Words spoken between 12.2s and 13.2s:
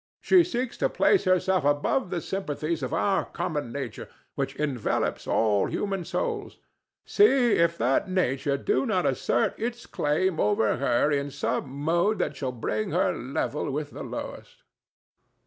shall bring her